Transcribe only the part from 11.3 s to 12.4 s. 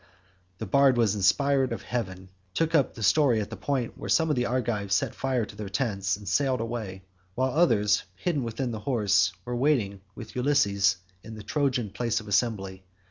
the Trojan place of